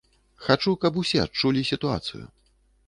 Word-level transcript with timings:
Хачу, 0.45 0.71
каб 0.85 0.97
усе 1.03 1.21
адчулі 1.27 1.67
сітуацыю. 1.71 2.25